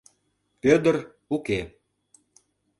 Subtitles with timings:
[0.61, 0.95] Пӧдыр
[1.35, 1.59] уке.